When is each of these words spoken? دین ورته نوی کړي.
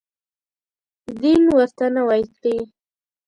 دین 1.21 1.41
ورته 1.55 1.85
نوی 1.95 2.23
کړي. 2.35 2.57